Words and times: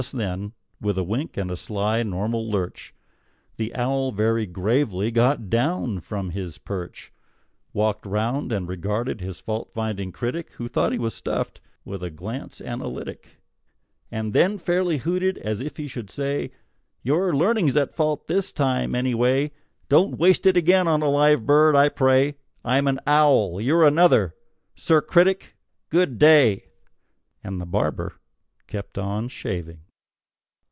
Just 0.01 0.13
then, 0.17 0.53
with 0.79 0.97
a 0.97 1.03
wink 1.03 1.37
and 1.37 1.51
a 1.51 1.55
sly 1.55 2.01
normal 2.01 2.49
lurch, 2.49 2.95
The 3.57 3.71
owl, 3.75 4.11
very 4.11 4.47
gravely, 4.47 5.11
got 5.11 5.47
down 5.47 5.99
from 6.01 6.31
his 6.31 6.57
perch, 6.57 7.13
Walked 7.71 8.07
round, 8.07 8.51
and 8.51 8.67
regarded 8.67 9.21
his 9.21 9.39
fault 9.39 9.71
finding 9.71 10.11
critic 10.11 10.53
(Who 10.53 10.67
thought 10.67 10.91
he 10.91 10.97
was 10.97 11.13
stuffed) 11.13 11.61
with 11.85 12.01
a 12.01 12.09
glance 12.09 12.61
analytic, 12.61 13.39
And 14.11 14.33
then 14.33 14.57
fairly 14.57 14.97
hooted, 14.97 15.37
as 15.37 15.59
if 15.59 15.77
he 15.77 15.85
should 15.85 16.09
say: 16.09 16.49
"Your 17.03 17.35
learning's 17.35 17.75
at 17.77 17.95
fault 17.95 18.25
this 18.25 18.51
time, 18.51 18.95
any 18.95 19.13
way; 19.13 19.51
Don't 19.87 20.17
waste 20.17 20.47
it 20.47 20.57
again 20.57 20.87
on 20.87 21.03
a 21.03 21.09
live 21.09 21.45
bird, 21.45 21.75
I 21.75 21.89
pray. 21.89 22.37
I'm 22.65 22.87
an 22.87 22.99
owl; 23.05 23.61
you're 23.61 23.85
another. 23.85 24.33
Sir 24.75 24.99
Critic, 25.03 25.55
good 25.89 26.17
day!" 26.17 26.69
And 27.43 27.61
the 27.61 27.67
barber 27.67 28.13
kept 28.65 28.97
on 28.97 29.27
shaving. 29.27 29.81